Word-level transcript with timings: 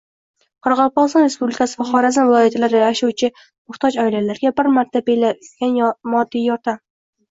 Qoraqalpog‘iston 0.67 1.25
Respublikasi 1.27 1.77
va 1.81 1.87
Xorazm 1.91 2.31
viloyatlarida 2.33 2.83
yashovchi 2.89 3.31
muhtoj 3.37 4.01
oilalarga 4.09 4.57
bir 4.61 4.75
marta 4.81 5.07
beriladigan 5.15 5.83
moddiy 6.19 6.49
yordam 6.53 6.87